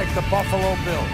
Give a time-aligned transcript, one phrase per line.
[0.00, 1.06] like the Buffalo Bills.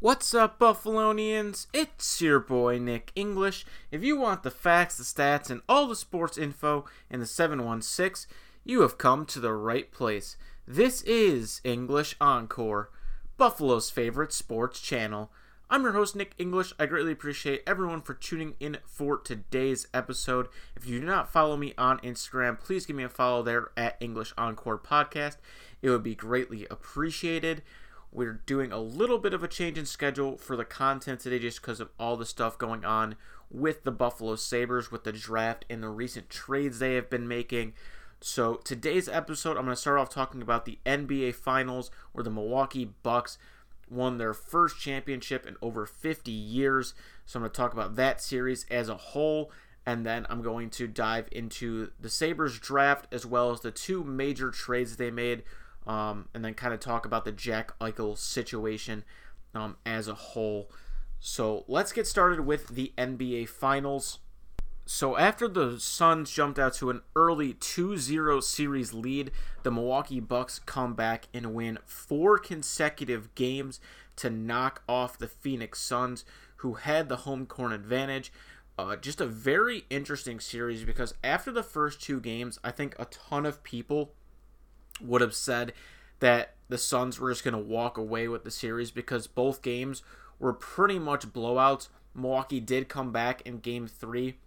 [0.00, 1.68] What's up, Buffalonians?
[1.72, 3.64] It's your boy Nick English.
[3.92, 8.28] If you want the facts, the stats, and all the sports info in the 716,
[8.64, 10.36] you have come to the right place.
[10.66, 12.90] This is English Encore,
[13.36, 15.30] Buffalo's favorite sports channel.
[15.72, 16.74] I'm your host, Nick English.
[16.78, 20.48] I greatly appreciate everyone for tuning in for today's episode.
[20.76, 23.96] If you do not follow me on Instagram, please give me a follow there at
[23.98, 25.38] English Encore Podcast.
[25.80, 27.62] It would be greatly appreciated.
[28.12, 31.62] We're doing a little bit of a change in schedule for the content today just
[31.62, 33.16] because of all the stuff going on
[33.50, 37.72] with the Buffalo Sabres, with the draft, and the recent trades they have been making.
[38.20, 42.30] So, today's episode, I'm going to start off talking about the NBA Finals where the
[42.30, 43.38] Milwaukee Bucks
[43.92, 46.94] won their first championship in over 50 years.
[47.26, 49.50] So, I'm going to talk about that series as a whole.
[49.84, 54.04] And then I'm going to dive into the Sabres draft as well as the two
[54.04, 55.42] major trades they made
[55.86, 59.04] um, and then kind of talk about the Jack Eichel situation
[59.54, 60.70] um, as a whole.
[61.20, 64.18] So let's get started with the NBA Finals.
[64.84, 69.30] So after the Suns jumped out to an early 2-0 series lead,
[69.62, 73.80] the Milwaukee Bucks come back and win four consecutive games
[74.16, 76.24] to knock off the Phoenix Suns,
[76.56, 78.32] who had the home court advantage.
[78.76, 83.04] Uh, just a very interesting series because after the first two games, I think a
[83.04, 84.12] ton of people
[85.00, 85.72] would have said
[86.18, 90.02] that the Suns were just going to walk away with the series because both games
[90.40, 91.88] were pretty much blowouts.
[92.14, 94.38] Milwaukee did come back in game three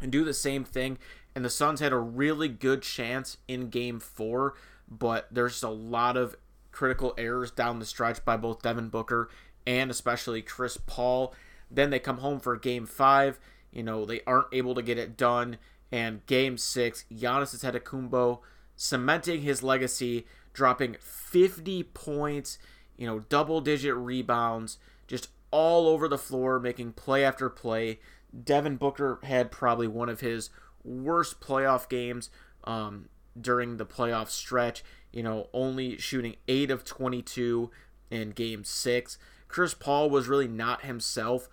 [0.00, 0.98] and do the same thing,
[1.34, 4.54] and the Suns had a really good chance in game four,
[4.88, 6.36] but there's a lot of
[6.72, 9.30] critical errors down the stretch by both Devin Booker
[9.66, 11.34] and especially Chris Paul.
[11.70, 13.40] Then they come home for game five.
[13.72, 15.58] You know, they aren't able to get it done.
[15.90, 18.40] And game six, Giannis Antetokounmpo
[18.76, 22.58] cementing his legacy, dropping 50 points,
[22.96, 28.00] you know, double digit rebounds, just all over the floor, making play after play.
[28.44, 30.50] Devin Booker had probably one of his
[30.84, 32.30] worst playoff games
[32.64, 33.08] um,
[33.38, 37.70] during the playoff stretch, you know, only shooting 8 of 22
[38.10, 39.18] in game six.
[39.48, 41.48] Chris Paul was really not himself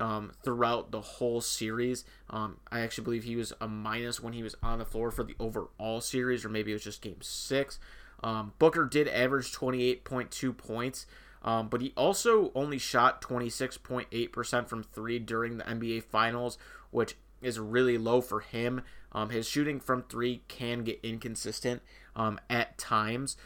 [0.00, 2.04] um, throughout the whole series.
[2.30, 5.24] Um, I actually believe he was a minus when he was on the floor for
[5.24, 7.78] the overall series, or maybe it was just game six.
[8.22, 11.06] Um, Booker did average 28.2 points,
[11.42, 16.58] um, but he also only shot 26.8% from three during the NBA Finals,
[16.90, 18.82] which is really low for him.
[19.12, 21.82] Um, his shooting from three can get inconsistent
[22.16, 23.36] um, at times.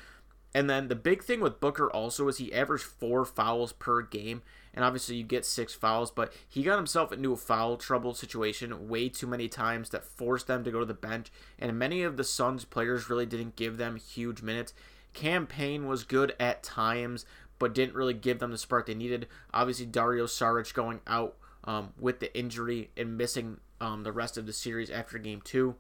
[0.55, 4.43] And then the big thing with Booker also is he averaged four fouls per game
[4.75, 8.89] and obviously you get six fouls, but he got himself into a foul trouble situation
[8.89, 12.17] way too many times that forced them to go to the bench, and many of
[12.17, 14.73] the Suns players really didn't give them huge minutes.
[15.13, 17.27] Cam Payne was good at times,
[17.63, 19.29] but didn't really give them the spark they needed.
[19.55, 24.47] Obviously, Dario Saric going out um, with the injury and missing um, the rest of
[24.47, 25.77] the series after game two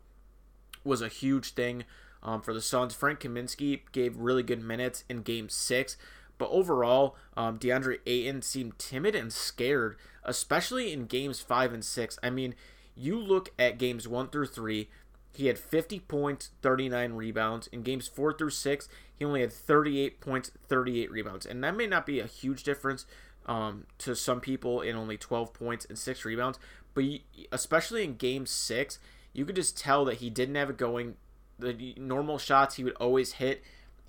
[0.84, 1.82] was a huge thing
[2.22, 2.94] um, for the Suns.
[2.94, 5.96] Frank Kaminsky gave really good minutes in game six,
[6.38, 12.16] but overall, um, DeAndre Ayton seemed timid and scared, especially in games five and six.
[12.22, 12.54] I mean,
[12.94, 14.88] you look at games one through three,
[15.34, 17.66] he had 50 points, 39 rebounds.
[17.68, 18.88] In games four through six,
[19.22, 21.46] he only had 38 points, 38 rebounds.
[21.46, 23.06] And that may not be a huge difference
[23.46, 26.58] um, to some people in only 12 points and six rebounds,
[26.92, 28.98] but he, especially in game six,
[29.32, 31.14] you could just tell that he didn't have it going.
[31.56, 33.62] The normal shots he would always hit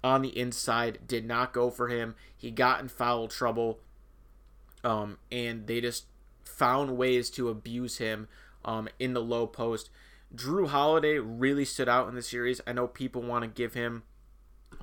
[0.04, 2.16] on the inside did not go for him.
[2.36, 3.82] He got in foul trouble,
[4.84, 6.06] um, and they just
[6.44, 8.28] found ways to abuse him
[8.66, 9.92] um, in the low post.
[10.36, 12.62] Jrue Holiday really stood out in the series.
[12.66, 14.02] I know people want to give him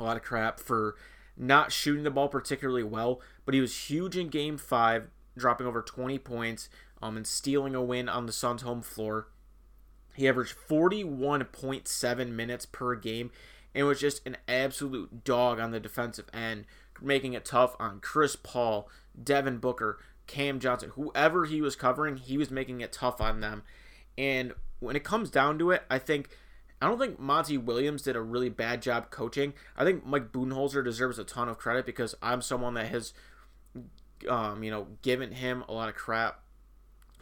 [0.00, 0.96] a lot of crap for
[1.36, 5.82] not shooting the ball particularly well, but he was huge in game five, dropping over
[5.82, 6.68] 20 points
[7.00, 9.28] um, and stealing a win on the Suns' home floor.
[10.14, 13.30] He averaged 41.7 minutes per game
[13.74, 16.66] and was just an absolute dog on the defensive end,
[17.00, 18.88] making it tough on Chris Paul,
[19.22, 23.62] Devin Booker, Cam Johnson, whoever he was covering, he was making it tough on them.
[24.18, 26.28] And when it comes down to it, I think
[26.80, 29.52] I don't think Monty Williams did a really bad job coaching.
[29.76, 33.12] I think Mike Budenholzer deserves a ton of credit because I'm someone that has,
[34.28, 36.40] um, you know, given him a lot of crap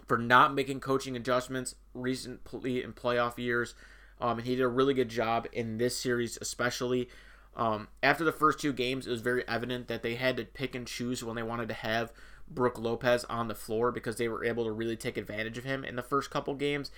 [0.07, 3.75] for not making coaching adjustments recently in playoff years.
[4.21, 7.09] Um, and he did a really good job in this series, especially.
[7.57, 10.77] Um, after the first two games, it was very evident that they had to pick
[10.77, 12.13] and choose when they wanted to have
[12.49, 15.85] Brook Lopez on the floor because they were able to really take advantage of him
[15.85, 16.91] in the first couple games.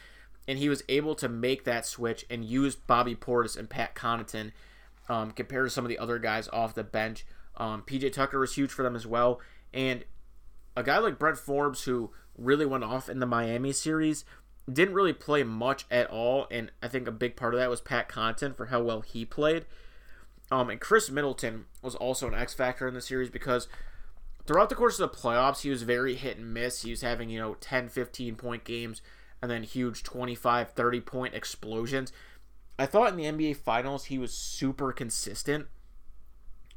[0.48, 4.52] And he was able to make that switch and use Bobby Portis and Pat Connaughton
[5.08, 7.26] um, compared to some of the other guys off the bench.
[7.56, 9.40] Um, PJ Tucker was huge for them as well,
[9.75, 10.04] and
[10.76, 14.25] a guy like Bryn Forbes who really went off in the Miami series
[14.72, 17.81] didn't really play much at all, and I think a big part of that was
[17.81, 19.66] Pat Connaughton for how well he played.
[20.50, 23.69] Um, and Khris Middleton was also an X factor in the series because
[24.46, 26.82] throughout the course of the playoffs, he was very hit and miss.
[26.82, 29.00] He was having, you know, 10, 15 point games
[29.42, 32.12] and then huge 25, 30 point explosions.
[32.78, 35.66] I thought in the NBA Finals he was super consistent.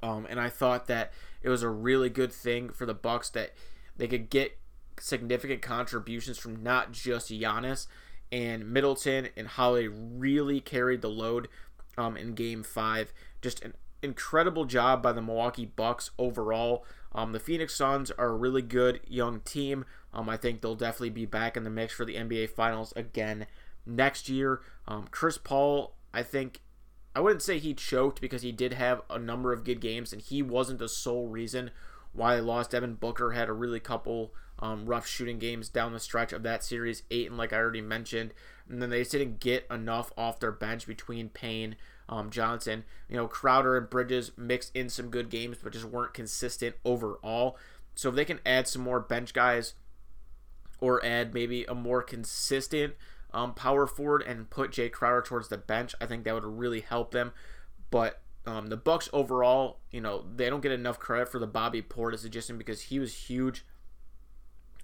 [0.01, 3.53] Um, and I thought that it was a really good thing for the Bucks that
[3.95, 4.57] they could get
[4.99, 7.87] significant contributions from not just Giannis
[8.31, 11.47] and Middleton and Holiday really carried the load
[11.97, 13.13] um, in Game Five.
[13.41, 16.85] Just an incredible job by the Milwaukee Bucks overall.
[17.13, 19.85] Um, the Phoenix Suns are a really good young team.
[20.13, 23.47] Um, I think they'll definitely be back in the mix for the NBA Finals again
[23.85, 24.61] next year.
[24.87, 26.61] Um, Chris Paul, I think,
[27.15, 30.21] I wouldn't say he choked because he did have a number of good games, and
[30.21, 31.71] he wasn't the sole reason
[32.11, 32.71] why they lost.
[32.71, 36.63] Devin Booker had a really couple um, rough shooting games down the stretch of that
[36.63, 38.33] series, eight, and like I already mentioned,
[38.69, 41.75] and then they just didn't get enough off their bench between Payne,
[42.07, 46.13] um, Johnson, you know, Crowder and Bridges mixed in some good games, but just weren't
[46.13, 47.57] consistent overall.
[47.95, 49.73] So if they can add some more bench guys
[50.79, 52.93] or add maybe a more consistent
[53.33, 56.81] um, power forward and put Jae Crowder towards the bench, I think that would really
[56.81, 57.31] help them.
[57.89, 61.81] But um, the Bucks overall, you know, they don't get enough credit for the Bobby
[61.81, 63.65] Portis addition because he was huge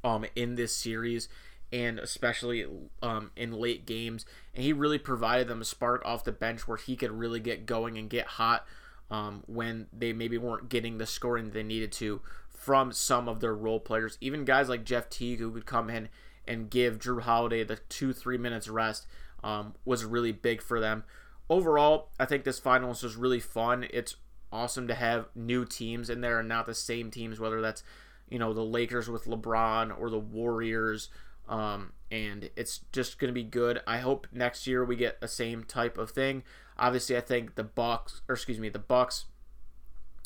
[0.04, 1.30] um, in this series
[1.72, 2.66] and especially
[3.04, 4.26] um, in late games.
[4.56, 7.66] And he really provided them a spark off the bench where he could really get
[7.66, 8.66] going and get hot
[9.12, 12.22] um, when they maybe weren't getting the scoring they needed to
[12.60, 14.18] from some of their role players.
[14.20, 16.10] Even guys like Jeff Teague, who could come in
[16.46, 19.08] and give Jrue Holiday the two, three minutes rest,
[19.42, 21.06] um, was really big for them.
[21.50, 23.88] Overall, I think this finals was really fun.
[23.94, 24.18] It's
[24.52, 27.82] awesome to have new teams in there and not the same teams, whether that's,
[28.28, 31.08] you know, the Lakers with LeBron or the Warriors.
[31.48, 33.80] Um, and it's just going to be good.
[33.88, 36.44] I hope next year we get the same type of thing.
[36.78, 39.26] Obviously, I think the Bucks, or excuse me, the Bucks,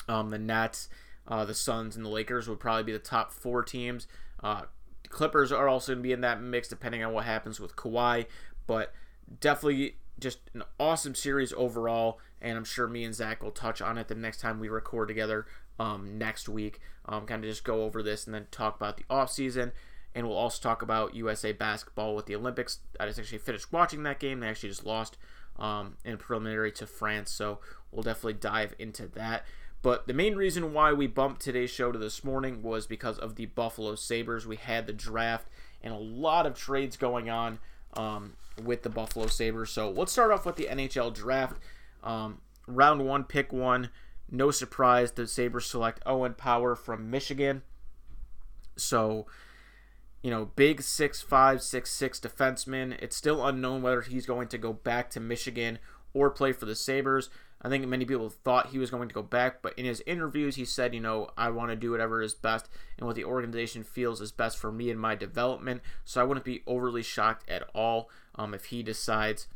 [0.08, 0.90] um, the Nets,
[1.28, 4.08] uh, the Suns, and the Lakers would probably be the top four teams.
[4.42, 4.64] Uh,
[5.10, 8.26] Clippers are also going to be in that mix depending on what happens with Kawhi,
[8.66, 8.94] but
[9.40, 12.20] definitely just an awesome series overall.
[12.42, 15.08] And I'm sure me and Zach will touch on it the next time we record
[15.08, 15.46] together
[15.80, 16.80] um, next week.
[17.06, 19.72] Um, kind of just go over this and then talk about the off season
[20.16, 22.80] and we'll also talk about USA basketball with the Olympics.
[23.00, 24.40] I just actually finished watching that game.
[24.40, 25.18] They actually just lost
[25.58, 27.60] um, in preliminary to France, so
[27.92, 29.46] we'll definitely dive into that.
[29.84, 33.36] But the main reason why we bumped today's show to this morning was because of
[33.36, 34.48] the Buffalo Sabres.
[34.48, 35.50] We had the draft
[35.84, 37.60] and a lot of trades going on
[37.96, 38.34] um,
[38.64, 39.72] with the Buffalo Sabres.
[39.72, 41.58] So let's start off with the NHL draft.
[42.02, 43.90] Um, round one, pick one.
[44.32, 47.62] No surprise, the Sabres select Owen Power from Michigan.
[48.78, 49.28] So
[50.24, 52.98] you know, big six five, six six defenseman.
[53.02, 55.80] It's still unknown whether he's going to go back to Michigan
[56.14, 57.30] or play for the Sabres.
[57.62, 60.58] I think many people thought he was going to go back, but in his interviews,
[60.58, 62.68] he said, you know, I want to do whatever is best
[62.98, 65.82] and what the organization feels is best for me and my development.
[66.04, 69.48] So I wouldn't be overly shocked at all um, if he decides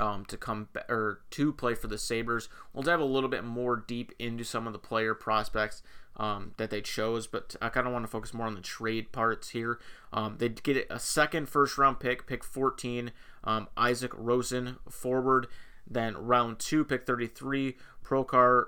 [0.00, 2.48] um, to come or to play for the Sabres.
[2.72, 5.82] We'll dive a little bit more deep into some of the player prospects
[6.16, 9.12] um, that they chose, but I kind of want to focus more on the trade
[9.12, 9.78] parts here.
[10.12, 13.12] Um, they get a second first round pick, pick 14,
[13.44, 15.46] um, Isak Rosén forward.
[15.86, 18.64] Then round two, pick 33, Prokhor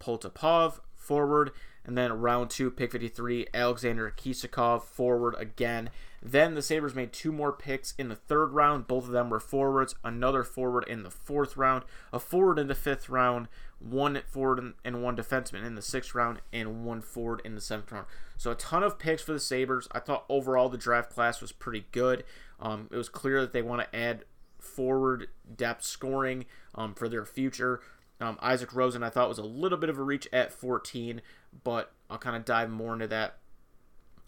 [0.00, 1.50] Poltapov forward.
[1.84, 5.90] And then round two, pick 53, Alexander Kisakov forward again.
[6.22, 8.86] Then the Sabres made two more picks in the third round.
[8.86, 9.94] Both of them were forwards.
[10.04, 15.02] Another forward in the fourth round, a forward in the fifth round, one forward and
[15.02, 18.06] one defenseman in the sixth round, and one forward in the seventh round.
[18.36, 19.88] So a ton of picks for the Sabres.
[19.92, 22.24] I thought overall the draft class was pretty good.
[22.60, 24.24] Um, it was clear that they want to add
[24.58, 26.44] forward depth scoring
[26.74, 27.80] um, for their future.
[28.20, 31.22] Um, Isak Rosén, I thought was a little bit of a reach at 14,
[31.64, 33.38] but I'll kind of dive more into that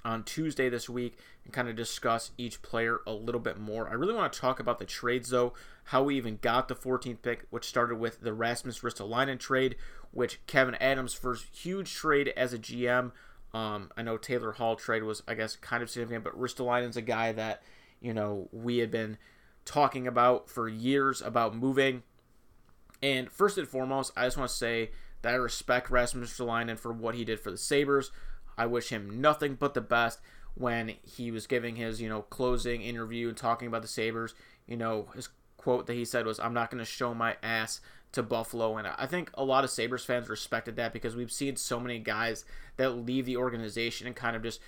[0.05, 3.89] on Tuesday this week and kind of discuss each player a little bit more.
[3.89, 7.23] I really want to talk about the trades though, how we even got the 14th
[7.23, 9.77] pick, which started with the Rasmus Ristolainen trade,
[10.11, 13.13] which Kevyn Adams' first huge trade as a GM.
[13.55, 17.03] Um, I know Taylor Hall trade was, I guess, kind of significant, but Ristolainen's a
[17.03, 17.63] guy that
[18.01, 19.19] you know we had been
[19.65, 22.03] talking about for years about moving.
[23.03, 24.91] And first and foremost, I just want to say
[25.25, 28.11] I respect Rasmus Ristolainen for what he did for the Sabres.
[28.59, 30.21] I wish him nothing but the best.
[30.55, 34.35] when he was giving his, you know, closing interview and talking about the Sabres.
[34.67, 37.81] You know, his quote that he said was, I'm not going to show my ass
[38.13, 38.77] to Buffalo.
[38.77, 41.99] And I think a lot of Sabres fans respected that because we've seen so many
[41.99, 42.45] guys
[42.77, 44.61] that leave the organization and kind of just,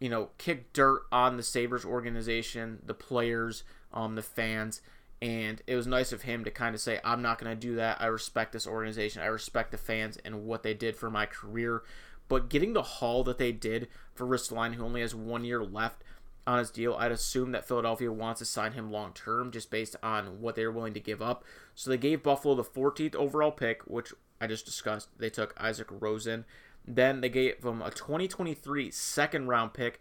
[0.00, 4.80] you know, kick dirt on the Sabres organization, the players, um, the fans.
[5.22, 7.76] And it was nice of him to kind of say, I'm not going to do
[7.76, 8.00] that.
[8.00, 9.22] I respect this organization.
[9.22, 11.84] I respect the fans and what they did for my career.
[12.26, 16.02] But getting the haul that they did for Ristolainen, who only has one year left
[16.44, 19.94] on his deal, I'd assume that Philadelphia wants to sign him long term just based
[20.02, 21.44] on what they're willing to give up.
[21.76, 25.08] So they gave Buffalo the 14th overall pick, which I just discussed.
[25.16, 26.42] They took Isak Rosén.
[26.84, 30.00] Then they gave him a 2023 second round pick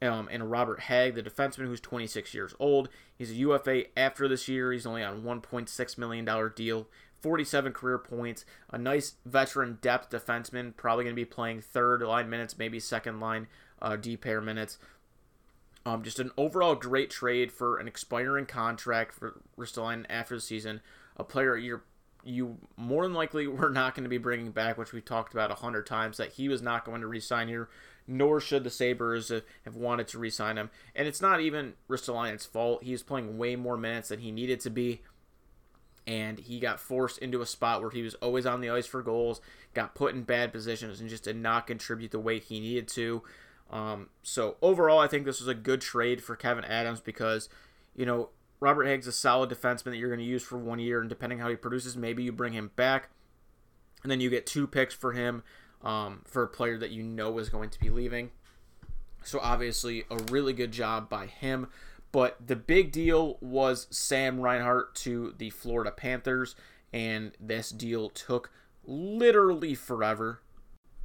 [0.00, 2.88] um, and Robert Hagg, the defenseman who's 26 years old.
[3.16, 4.72] He's a UFA after this year.
[4.72, 6.86] He's only on $1.6 million deal,
[7.20, 12.30] 47 career points, a nice veteran depth defenseman, probably going to be playing third line
[12.30, 13.48] minutes, maybe second line
[13.82, 14.78] uh, D pair minutes.
[15.84, 20.80] Um, just an overall great trade for an expiring contract for Ristolainen after the season.
[21.16, 21.82] A player you're
[22.28, 25.50] you more than likely were not going to be bringing back, which we talked about
[25.50, 27.68] a hundred times, that he was not going to resign here
[28.08, 30.70] nor should the Sabres have wanted to re-sign him.
[30.96, 32.82] And it's not even Ristolainen's fault.
[32.82, 35.02] He was playing way more minutes than he needed to be.
[36.06, 39.02] And he got forced into a spot where he was always on the ice for
[39.02, 39.42] goals,
[39.74, 43.22] got put in bad positions, and just did not contribute the way he needed to.
[43.70, 47.50] Um, so overall, I think this was a good trade for Kevyn Adams because,
[47.94, 51.00] you know, Robert Hagg's a solid defenseman that you're going to use for one year,
[51.00, 53.10] and depending how he produces, maybe you bring him back,
[54.02, 55.42] and then you get two picks for him
[55.82, 58.30] um, for a player that you know is going to be leaving.
[59.22, 61.68] So obviously, a really good job by him.
[62.10, 66.56] But the big deal was Sam Reinhart to the Florida Panthers,
[66.92, 68.50] and this deal took
[68.84, 70.40] literally forever.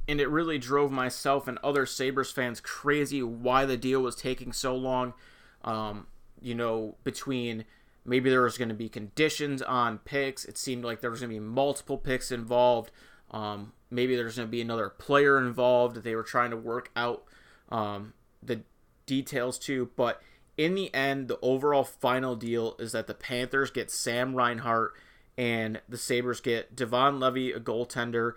[0.08, 4.52] And it really drove myself and other Sabres fans crazy why the deal was taking
[4.52, 5.14] so long.
[5.62, 6.06] Um,
[6.44, 7.64] you know, between
[8.04, 11.30] maybe there was going to be conditions on picks, it seemed like there was going
[11.30, 12.90] to be multiple picks involved.
[13.30, 16.90] Um, maybe there's going to be another player involved that they were trying to work
[16.94, 17.24] out
[17.70, 18.60] um, the
[19.06, 19.90] details to.
[19.96, 20.22] But
[20.56, 24.92] in the end, the overall final deal is that the Panthers get Sam Reinhart
[25.36, 28.34] and the Sabres get Devon Levi, a goaltender,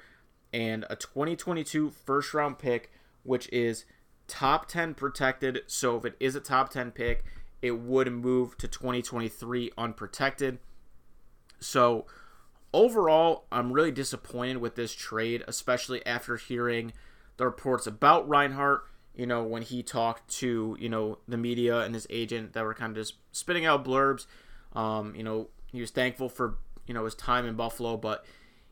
[0.53, 2.91] and a 2022 first round pick,
[3.23, 3.85] which is
[4.27, 5.61] top 10 protected.
[5.67, 7.23] So if it is a top 10 pick,
[7.61, 10.59] it would move to 2023 unprotected.
[11.59, 12.05] So
[12.73, 16.93] overall, I'm really disappointed with this trade, especially after hearing
[17.37, 18.83] the reports about Reinhart.
[19.15, 22.75] You know, when he talked to you know the media and his agent that were
[22.75, 24.27] kind of just spitting out blurbs.
[24.73, 28.25] Um, you know, he was thankful for you know his time in Buffalo, but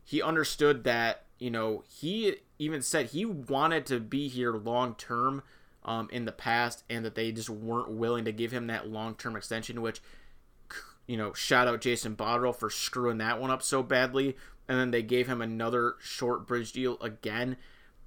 [0.04, 5.42] he understood that you know he even said he wanted to be here long term
[5.86, 9.16] um, in the past, and that they just weren't willing to give him that long
[9.16, 10.02] term extension, which
[11.08, 14.36] you know, shout out Jason Botterill for screwing that one up so badly.
[14.68, 17.58] And then they gave him another short bridge deal again.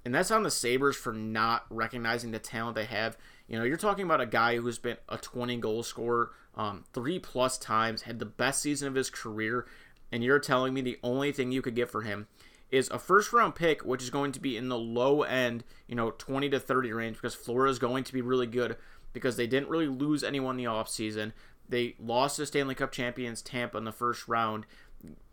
[0.03, 3.17] And that's on the Sabres for not recognizing the talent they have.
[3.47, 7.19] You know, you're talking about a guy who's been a 20 goal scorer um, three
[7.19, 9.65] plus times, had the best season of his career,
[10.11, 12.27] and you're telling me the only thing you could get for him
[12.71, 15.95] is a first round pick, which is going to be in the low end, you
[15.95, 18.77] know, 20 to 30 range, because Florida is going to be really good
[19.13, 21.31] because they didn't really lose anyone in the offseason.
[21.67, 24.65] They lost to Stanley Cup champions Tampa in the first round,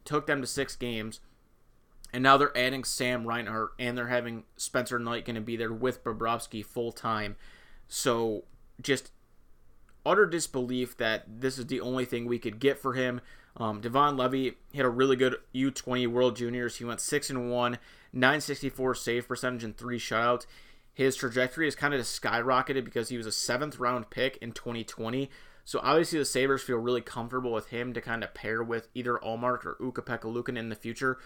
[0.05, 1.21] took them to six games,
[2.13, 5.73] and now they're adding Sam Reinhart and they're having Spencer Knight going to be there
[5.73, 7.37] with Bobrovsky full time.
[7.89, 8.45] So
[8.81, 9.11] just
[10.05, 13.21] utter disbelief that this is the only thing we could get for him.
[13.57, 16.77] Um, Devon Levi hit a really good U20 World Juniors.
[16.77, 17.79] He went six and one,
[18.13, 20.47] 964 save percentage and three shutouts.
[20.93, 25.31] His trajectory has kind of skyrocketed because he was a seventh round pick in 2020.
[25.65, 29.19] So obviously the Sabres feel really comfortable with him to kind of pair with either
[29.19, 31.19] Ullmark or Ukko-Pekka in the future.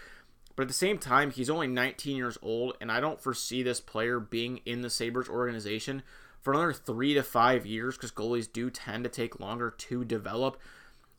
[0.55, 3.79] But at the same time, he's only 19 years old, and I don't foresee this
[3.79, 6.03] player being in the Sabres organization
[6.41, 10.59] for another three to five years because goalies do tend to take longer to develop.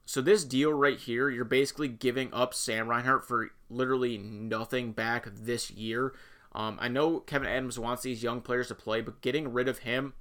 [0.04, 5.28] So this deal right here, you're basically giving up Sam Reinhart for literally nothing back
[5.32, 6.14] this year.
[6.54, 9.78] Um, I know Kevyn Adams wants these young players to play, but getting rid of
[9.78, 10.14] him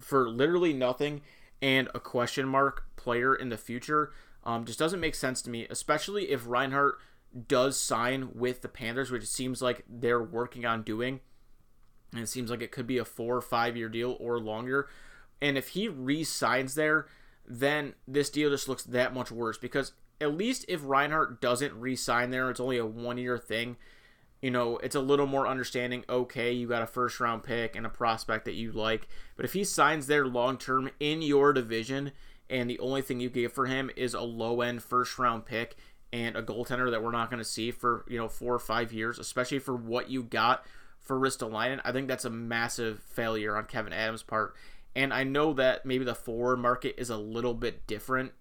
[0.00, 1.22] for literally nothing
[1.62, 4.12] and a question mark player in the future
[4.44, 6.98] um, just doesn't make sense to me, especially if Reinhart
[7.48, 11.20] does sign with the Panthers, which it seems like they're working on doing.
[12.12, 14.88] And it seems like it could be a four or five year deal or longer.
[15.42, 17.06] And if he re signs there,
[17.46, 21.96] then this deal just looks that much worse because at least if Reinhart doesn't re
[21.96, 23.76] sign there, it's only a one year thing.
[24.42, 26.04] you know, it's a little more understanding.
[26.08, 29.52] Okay, you got a first round pick and a prospect that you like, but if
[29.52, 32.12] he signs there long term in your division,
[32.48, 35.76] and the only thing you get for him is a low end first round pick
[36.12, 38.92] and a goaltender that we're not going to see for you know four or five
[38.92, 40.64] years, especially for what you got
[41.06, 44.56] for Ristolainen, I think that's a massive failure on Kevyn Adams' part.
[44.96, 48.32] And I know that maybe the forward market is a little bit different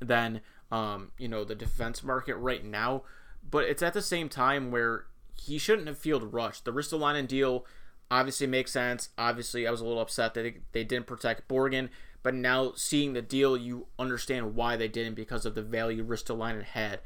[0.00, 0.40] than
[0.72, 3.04] um, you know the defense market right now,
[3.48, 6.64] but it's at the same time where he shouldn't have field rushed.
[6.64, 7.64] The Ristolainen deal
[8.10, 9.10] obviously makes sense.
[9.16, 11.90] Obviously, I was a little upset that they didn't protect Borgen,
[12.24, 16.64] but now seeing the deal, you understand why they didn't because of the value Ristolainen
[16.64, 16.98] had.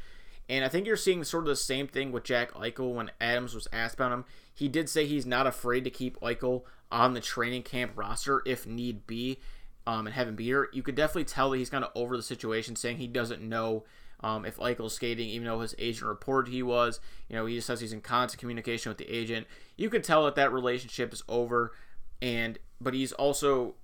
[0.49, 3.55] And I think you're seeing sort of the same thing with Jack Eichel when Adams
[3.55, 4.25] was asked about him.
[4.55, 8.67] He did say he's not afraid to keep Eichel on the training camp roster if
[8.67, 9.39] need be
[9.87, 10.69] um, and have him be here.
[10.73, 13.85] You could definitely tell that he's kind of over the situation, saying he doesn't know
[14.21, 17.01] um, if Eichel's skating, even though his agent reported he was.
[17.29, 19.47] You know, he just says he's in constant communication with the agent.
[19.77, 21.73] You could tell that that relationship is over,
[22.21, 23.75] and but he's also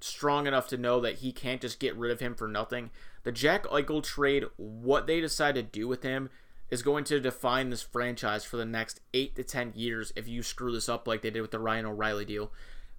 [0.00, 2.90] strong enough to know that he can't just get rid of him for nothing.
[3.22, 6.30] The Jack Eichel trade, what they decide to do with him,
[6.74, 10.42] is going to define this franchise for the next eight to ten years if you
[10.42, 12.52] screw this up like they did with the Ryan O'Reilly deal.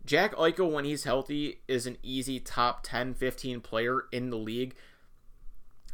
[0.05, 4.75] Jack Eichel, when he's healthy, is an easy top 10, 15 player in the league.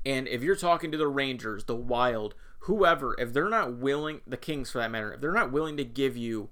[0.06, 4.38] And if you're talking to the Rangers, the Wild, whoever, if they're not willing, the
[4.38, 6.50] Kings for that matter, if they're not willing to give you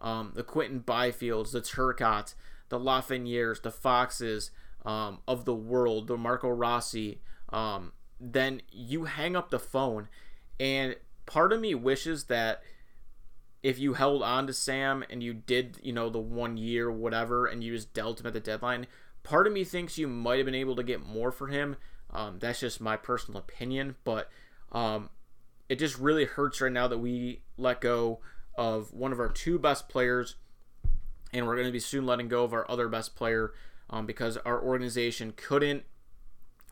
[0.00, 2.34] um, the Quinton Byfields, the Turcottes,
[2.70, 4.50] the Lafrenières, the Foxes
[4.84, 7.20] um, of the world, the Marco Rossi,
[7.50, 10.08] um, then you hang up the phone.
[10.60, 12.62] And part of me wishes that
[13.62, 17.46] if you held on to Sam and you did, you know, the one year, whatever,
[17.46, 18.86] and you just dealt him at the deadline,
[19.22, 21.76] part of me thinks you might have been able to get more for him
[22.12, 24.28] um, that's just my personal opinion, but
[24.70, 25.08] um,
[25.68, 28.20] it just really hurts right now that we let go
[28.54, 30.36] of one of our two best players,
[31.32, 33.52] and we're going to be soon letting go of our other best player
[33.88, 35.84] um, because our organization couldn't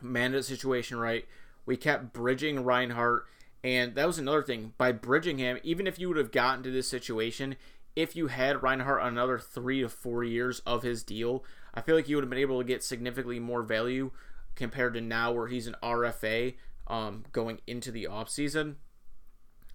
[0.01, 1.25] manage the situation right.
[1.65, 3.25] We kept bridging Reinhart,
[3.63, 4.73] and that was another thing.
[4.77, 7.55] By bridging him, even if you would have gotten to this situation,
[7.95, 11.43] if you had Reinhart another three to four years of his deal,
[11.73, 14.11] I feel like you would have been able to get significantly more value
[14.55, 16.55] compared to now where he's an RFA
[16.87, 18.75] um, going into the offseason.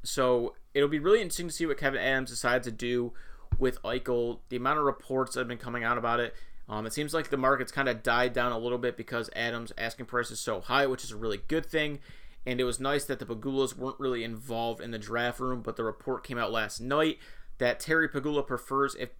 [0.02, 3.12] So it'll be really interesting to see what Kevyn Adams decides to do
[3.58, 4.40] with Eichel.
[4.48, 6.34] The amount of reports that have been coming out about it.
[6.68, 9.72] Um, it seems like the market's kind of died down a little bit because Adams'
[9.78, 12.00] asking price is so high, which is a really good thing.
[12.46, 15.76] And it was nice that the Pegulas weren't really involved in the draft room, but
[15.76, 17.18] the report came out last night
[17.58, 19.10] that Terry Pegula prefers if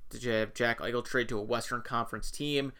[0.54, 2.72] Jack Eichel trade to a Western Conference team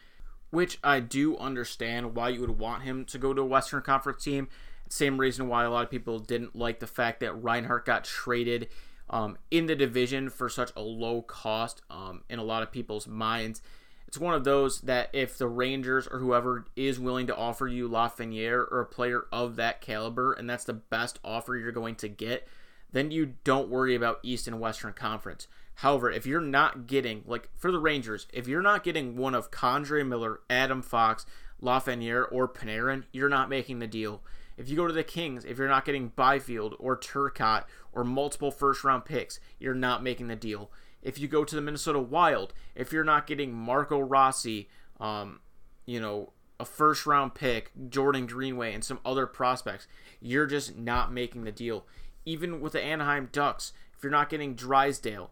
[0.51, 4.25] which I do understand why you would want him to go to a Western Conference
[4.25, 4.49] team.
[4.89, 8.69] Same reason why a lot of people didn't like the fact that Reinhart got traded
[9.11, 13.07] um, in the division for such a low cost um, in a lot of people's
[13.07, 13.61] minds.
[14.09, 17.89] It's one of those that if the Rangers or whoever is willing to offer you
[17.89, 22.09] Lafreniere or a player of that caliber, and that's the best offer you're going to
[22.09, 22.47] get,
[22.93, 25.49] then you don't worry about East and Western Conference.
[25.81, 29.51] However, if you're not getting, like for the Rangers, if you're not getting one of
[29.51, 31.27] K'Andre Miller, Adam Fox,
[31.63, 34.23] Lafreniere, or Panarin, you're not making the deal.
[34.57, 38.51] If you go to the Kings, if you're not getting Byfield or Turcotte or multiple
[38.51, 40.71] first round picks, you're not making the deal.
[41.03, 45.41] If you go to the Minnesota Wild, if you're not getting Marco Rossi, um,
[45.85, 49.87] you know, a first round pick, Jordan Greenway, and some other prospects,
[50.21, 51.85] you're just not making the deal.
[52.25, 55.31] Even with the Anaheim Ducks, if you're not getting Drysdale,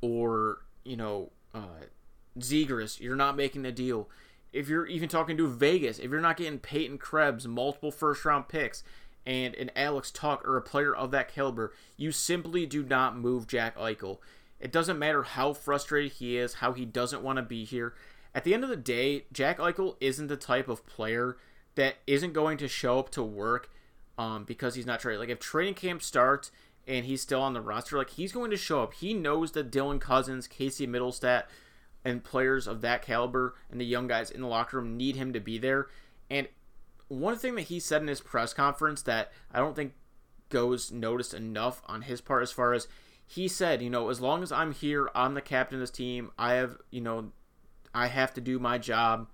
[0.00, 1.86] or you know uh,
[2.38, 4.08] Zegras, you're not making the deal.
[4.52, 8.48] If you're even talking to Vegas, if you're not getting Peyton Krebs, multiple first round
[8.48, 8.82] picks,
[9.26, 13.46] and an Alex Tuch or a player of that caliber, you simply do not move
[13.46, 14.18] Jack Eichel.
[14.60, 17.94] It doesn't matter how frustrated he is, how he doesn't want to be here.
[18.34, 21.36] At the end of the day, Jack Eichel isn't the type of player
[21.76, 23.70] that isn't going to show up to work
[24.18, 25.20] um, because he's not traded.
[25.20, 26.50] Like if training camp starts
[26.86, 28.94] and he's still on the roster, like he's going to show up.
[28.94, 31.44] He knows that Dylan Cozens, Casey Mittelstadt,
[32.04, 35.32] and players of that caliber and the young guys in the locker room need him
[35.32, 35.88] to be there.
[36.30, 36.48] And
[37.08, 39.94] one thing that he said in his press conference that I don't think
[40.48, 42.88] goes noticed enough on his part as far as
[43.30, 46.30] he said, you know, as long as I'm here, I'm the captain of this team.
[46.38, 47.30] I have, you know,
[47.94, 49.28] I have to do my job.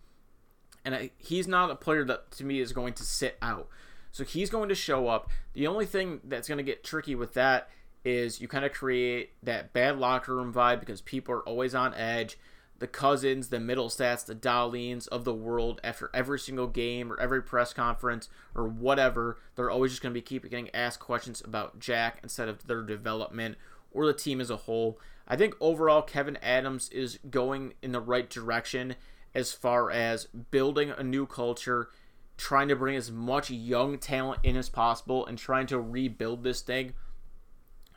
[0.85, 3.69] And I, he's not a player that to me is going to sit out.
[4.11, 5.31] So he's going to show up.
[5.53, 7.71] The only thing that's going to get tricky with that
[8.05, 11.95] is you kind of create that bad locker room vibe because people are always on
[11.95, 12.37] edge.
[12.79, 17.43] the Cozens, the Mittelstadts, the Dahlins of the world after every single game or every
[17.43, 19.39] press conference or whatever.
[19.55, 22.83] They're always just going to be keep getting asked questions about Jack instead of their
[22.83, 23.57] development
[23.95, 25.01] or the team as a whole.
[25.27, 28.97] I think overall Kevyn Adams is going in the right direction
[29.35, 31.89] as far as building a new culture,
[32.37, 36.61] trying to bring as much young talent in as possible, and trying to rebuild this
[36.61, 36.93] thing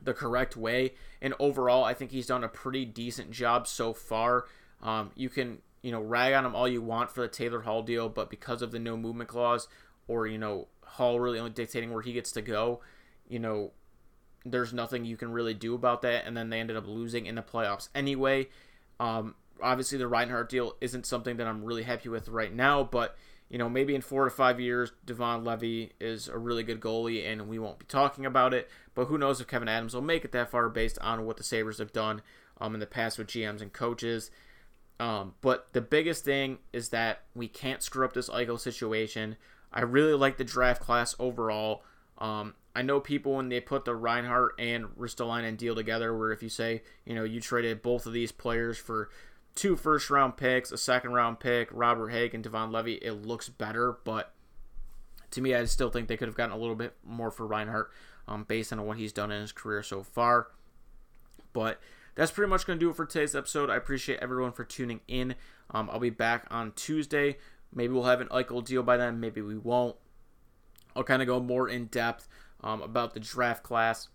[0.02, 0.94] the correct way.
[1.22, 4.46] And overall, I think he's done a pretty decent job so far.
[4.82, 7.84] Um, you can you know rag on him all you want for the Taylor Hall
[7.84, 9.68] deal, but because of the no movement clause,
[10.08, 12.82] or you know Hall really only dictating where he gets to go,
[13.28, 13.72] you know
[14.52, 16.26] there's nothing you can really do about that.
[16.26, 18.48] And then they ended up losing in the playoffs anyway.
[19.00, 23.16] Um, obviously, the Reinhart deal isn't something that I'm really happy with right now, but
[23.50, 27.26] you know, maybe in four to five years, Devon Levi is a really good goalie,
[27.26, 28.70] and we won't be talking about it.
[28.94, 31.44] But who knows if Kevyn Adams will make it that far based on what the
[31.44, 32.22] Sabres have done
[32.60, 34.32] um, in the past with GMs and coaches.
[35.00, 39.38] Um, but the biggest thing is that we can't screw up this Eichel situation.
[39.72, 41.84] I really like the draft class overall.
[42.18, 46.44] Um, I know people when they put the Reinhart and Ristolainen deal together, where if
[46.44, 49.10] you say, you know, you traded both of these players for
[49.56, 53.50] two first round picks, a second round pick, Robert Hagg and Devon Levi, it looks
[53.50, 53.98] better.
[54.04, 54.32] But
[55.32, 57.92] to me, I still think they could have gotten a little bit more for Reinhart
[58.28, 60.48] um, based on what he's done in his career so far.
[61.54, 61.80] But
[62.16, 63.70] that's pretty much going to do it for today's episode.
[63.70, 65.36] I appreciate everyone for tuning in.
[65.72, 67.38] Um, I'll be back on Tuesday.
[67.74, 69.20] Maybe we'll have an Eichel deal by then.
[69.20, 69.96] Maybe we won't.
[70.98, 72.28] I'll kind of go more in depth
[72.62, 74.10] um, about the draft class.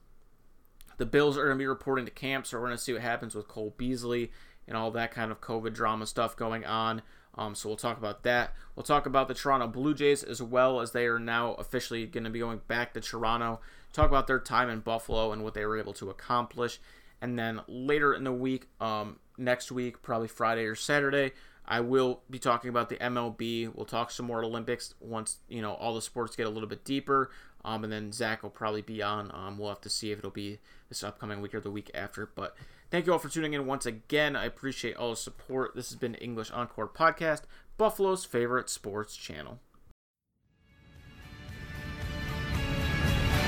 [0.99, 3.03] The Bills are going to be reporting to camp, so we're going to see what
[3.03, 4.33] happens with Cole Beasley
[4.67, 7.03] and all that kind of COVID drama stuff going on.
[7.35, 8.53] Um, so we'll talk about that.
[8.77, 12.25] We'll talk about the Toronto Blue Jays as well as they are now officially going
[12.25, 13.61] to be going back to Toronto.
[13.93, 16.79] Talk about their time in Buffalo and what they were able to accomplish.
[17.21, 21.33] And then later in the week, um, next week, probably Friday or Saturday,
[21.67, 23.73] I will be talking about the MLB.
[23.75, 26.85] We'll talk some more Olympics once you know all the sports get a little bit
[26.85, 27.31] deeper.
[27.65, 29.31] Um, and then Zach will probably be on.
[29.33, 32.27] Um, we'll have to see if it'll be this upcoming week or the week after.
[32.27, 32.57] But
[32.91, 34.35] thank you all for tuning in once again.
[34.35, 35.77] I appreciate all the support.
[35.77, 37.43] This has been English Encore Podcast,
[37.79, 39.61] Buffalo's favorite sports channel.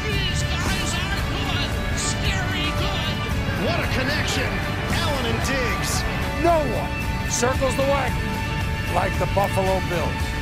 [0.04, 3.66] These guys are good, scary good.
[3.66, 4.46] What a connection!
[4.46, 6.02] Allen and Diggs.
[6.44, 6.93] No one
[7.34, 10.33] circles the wagon like the Buffalo Bills.